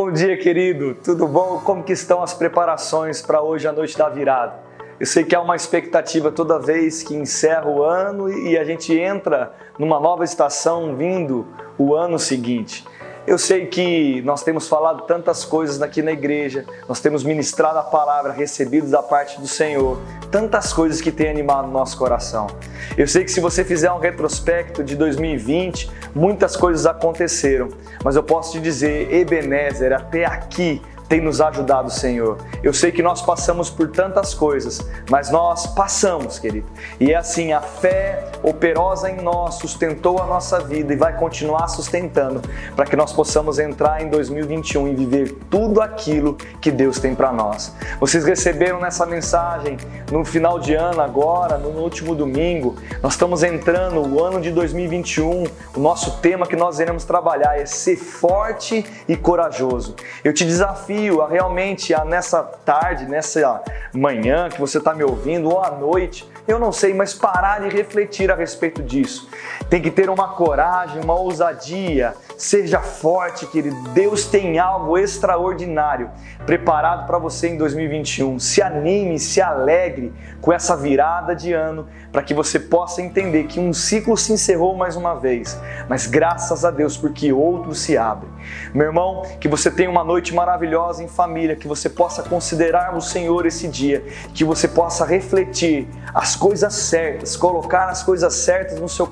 Bom 0.00 0.12
dia, 0.12 0.36
querido. 0.36 0.94
Tudo 1.02 1.26
bom? 1.26 1.60
Como 1.64 1.82
que 1.82 1.92
estão 1.92 2.22
as 2.22 2.32
preparações 2.32 3.20
para 3.20 3.42
hoje, 3.42 3.66
a 3.66 3.72
noite 3.72 3.98
da 3.98 4.08
virada? 4.08 4.54
Eu 5.00 5.04
sei 5.04 5.24
que 5.24 5.34
há 5.34 5.40
uma 5.40 5.56
expectativa 5.56 6.30
toda 6.30 6.56
vez 6.56 7.02
que 7.02 7.16
encerra 7.16 7.68
o 7.68 7.82
ano 7.82 8.30
e 8.30 8.56
a 8.56 8.62
gente 8.62 8.96
entra 8.96 9.52
numa 9.76 9.98
nova 9.98 10.22
estação 10.22 10.94
vindo 10.94 11.48
o 11.76 11.96
ano 11.96 12.16
seguinte. 12.16 12.84
Eu 13.28 13.36
sei 13.36 13.66
que 13.66 14.22
nós 14.22 14.42
temos 14.42 14.66
falado 14.68 15.02
tantas 15.02 15.44
coisas 15.44 15.82
aqui 15.82 16.00
na 16.00 16.12
igreja, 16.12 16.64
nós 16.88 16.98
temos 16.98 17.22
ministrado 17.22 17.78
a 17.78 17.82
palavra 17.82 18.32
recebidos 18.32 18.90
da 18.90 19.02
parte 19.02 19.38
do 19.38 19.46
Senhor, 19.46 20.00
tantas 20.30 20.72
coisas 20.72 21.02
que 21.02 21.12
têm 21.12 21.28
animado 21.28 21.68
nosso 21.68 21.98
coração. 21.98 22.46
Eu 22.96 23.06
sei 23.06 23.24
que 23.24 23.30
se 23.30 23.38
você 23.38 23.62
fizer 23.62 23.92
um 23.92 23.98
retrospecto 23.98 24.82
de 24.82 24.96
2020, 24.96 25.90
muitas 26.14 26.56
coisas 26.56 26.86
aconteceram, 26.86 27.68
mas 28.02 28.16
eu 28.16 28.22
posso 28.22 28.52
te 28.52 28.60
dizer, 28.60 29.12
Ebenezer, 29.12 29.92
até 29.92 30.24
aqui 30.24 30.80
tem 31.08 31.20
nos 31.22 31.40
ajudado, 31.40 31.90
Senhor. 31.90 32.36
Eu 32.62 32.74
sei 32.74 32.92
que 32.92 33.02
nós 33.02 33.22
passamos 33.22 33.70
por 33.70 33.88
tantas 33.88 34.34
coisas, 34.34 34.86
mas 35.10 35.30
nós 35.30 35.66
passamos, 35.68 36.38
querido. 36.38 36.66
E 37.00 37.12
é 37.12 37.16
assim, 37.16 37.52
a 37.52 37.62
fé 37.62 38.30
operosa 38.42 39.10
em 39.10 39.16
nós 39.16 39.54
sustentou 39.54 40.20
a 40.20 40.26
nossa 40.26 40.60
vida 40.60 40.92
e 40.92 40.96
vai 40.96 41.16
continuar 41.16 41.66
sustentando 41.68 42.42
para 42.76 42.84
que 42.84 42.94
nós 42.94 43.12
possamos 43.12 43.58
entrar 43.58 44.02
em 44.02 44.10
2021 44.10 44.88
e 44.88 44.94
viver 44.94 45.38
tudo 45.50 45.80
aquilo 45.80 46.36
que 46.60 46.70
Deus 46.70 46.98
tem 46.98 47.14
para 47.14 47.32
nós. 47.32 47.74
Vocês 47.98 48.24
receberam 48.24 48.78
nessa 48.78 49.06
mensagem 49.06 49.78
no 50.12 50.24
final 50.24 50.58
de 50.58 50.74
ano 50.74 51.00
agora, 51.00 51.56
no 51.56 51.70
último 51.70 52.14
domingo, 52.14 52.76
nós 53.02 53.14
estamos 53.14 53.42
entrando 53.42 54.00
o 54.00 54.22
ano 54.22 54.40
de 54.40 54.50
2021. 54.50 55.44
O 55.74 55.80
nosso 55.80 56.18
tema 56.18 56.46
que 56.46 56.56
nós 56.56 56.78
iremos 56.78 57.04
trabalhar 57.04 57.58
é 57.58 57.64
ser 57.64 57.96
forte 57.96 58.84
e 59.08 59.16
corajoso. 59.16 59.96
Eu 60.22 60.34
te 60.34 60.44
desafio 60.44 60.97
desafio 60.98 61.22
a 61.22 61.28
realmente 61.28 61.94
a 61.94 62.04
nessa 62.04 62.42
tarde, 62.42 63.06
nessa 63.06 63.62
manhã 63.92 64.48
que 64.48 64.60
você 64.60 64.78
está 64.78 64.92
me 64.92 65.04
ouvindo 65.04 65.48
ou 65.48 65.62
à 65.62 65.70
noite, 65.70 66.28
eu 66.46 66.58
não 66.58 66.72
sei, 66.72 66.92
mas 66.92 67.14
parar 67.14 67.64
e 67.64 67.70
refletir 67.70 68.30
a 68.30 68.34
respeito 68.34 68.82
disso. 68.82 69.28
Tem 69.68 69.82
que 69.82 69.90
ter 69.90 70.08
uma 70.08 70.28
coragem, 70.28 71.02
uma 71.02 71.14
ousadia. 71.14 72.14
Seja 72.38 72.80
forte, 72.80 73.46
querido. 73.46 73.76
Deus 73.90 74.24
tem 74.24 74.58
algo 74.58 74.96
extraordinário 74.96 76.10
preparado 76.46 77.06
para 77.06 77.18
você 77.18 77.48
em 77.48 77.58
2021. 77.58 78.38
Se 78.38 78.62
anime, 78.62 79.18
se 79.18 79.42
alegre 79.42 80.12
com 80.40 80.52
essa 80.52 80.74
virada 80.74 81.36
de 81.36 81.52
ano, 81.52 81.86
para 82.10 82.22
que 82.22 82.32
você 82.32 82.58
possa 82.58 83.02
entender 83.02 83.44
que 83.44 83.60
um 83.60 83.72
ciclo 83.72 84.16
se 84.16 84.32
encerrou 84.32 84.74
mais 84.74 84.96
uma 84.96 85.14
vez, 85.14 85.60
mas 85.88 86.06
graças 86.06 86.64
a 86.64 86.70
Deus 86.70 86.96
porque 86.96 87.32
outro 87.32 87.74
se 87.74 87.98
abre. 87.98 88.28
Meu 88.72 88.86
irmão, 88.86 89.22
que 89.38 89.48
você 89.48 89.70
tenha 89.70 89.90
uma 89.90 90.04
noite 90.04 90.34
maravilhosa 90.34 91.02
em 91.02 91.08
família, 91.08 91.56
que 91.56 91.68
você 91.68 91.90
possa 91.90 92.22
considerar 92.22 92.96
o 92.96 93.00
Senhor 93.00 93.44
esse 93.44 93.68
dia, 93.68 94.02
que 94.32 94.44
você 94.44 94.66
possa 94.66 95.04
refletir 95.04 95.88
as 96.14 96.34
coisas 96.34 96.72
certas, 96.72 97.36
colocar 97.36 97.88
as 97.88 98.02
coisas 98.02 98.32
certas 98.34 98.80
no 98.80 98.88
seu 98.88 99.06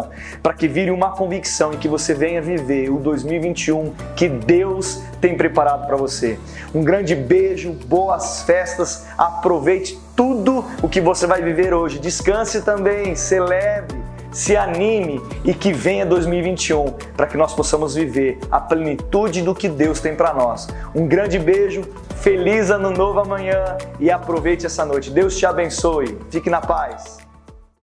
coração, 0.00 0.10
para 0.42 0.54
que 0.54 0.66
vire 0.66 0.90
uma 0.90 1.10
convicção 1.10 1.72
e 1.72 1.76
que 1.76 1.88
você 1.88 2.14
venha 2.14 2.40
viver 2.40 2.90
o 2.90 2.98
2021 2.98 3.92
que 4.16 4.28
Deus 4.28 5.02
tem 5.20 5.36
preparado 5.36 5.86
para 5.86 5.96
você. 5.96 6.38
Um 6.74 6.82
grande 6.82 7.14
beijo, 7.14 7.72
boas 7.86 8.42
festas, 8.42 9.06
aproveite 9.18 9.98
tudo 10.16 10.64
o 10.82 10.88
que 10.88 11.00
você 11.00 11.26
vai 11.26 11.42
viver 11.42 11.74
hoje. 11.74 11.98
Descanse 11.98 12.62
também, 12.62 13.14
celebre 13.14 13.98
se 14.32 14.56
anime 14.56 15.20
e 15.44 15.52
que 15.52 15.72
venha 15.72 16.06
2021 16.06 16.92
para 17.16 17.26
que 17.26 17.36
nós 17.36 17.52
possamos 17.52 17.96
viver 17.96 18.38
a 18.48 18.60
plenitude 18.60 19.42
do 19.42 19.52
que 19.52 19.68
Deus 19.68 20.00
tem 20.00 20.14
para 20.14 20.32
nós. 20.32 20.68
Um 20.94 21.08
grande 21.08 21.36
beijo, 21.36 21.82
feliz 22.14 22.70
ano 22.70 22.92
novo 22.92 23.18
amanhã 23.18 23.76
e 23.98 24.08
aproveite 24.08 24.66
essa 24.66 24.84
noite. 24.84 25.10
Deus 25.10 25.36
te 25.36 25.44
abençoe. 25.44 26.16
Fique 26.30 26.48
na 26.48 26.60
paz. 26.60 27.29